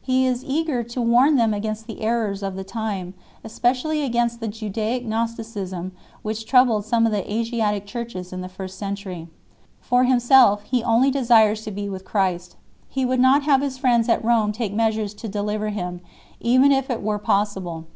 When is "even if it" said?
16.38-17.02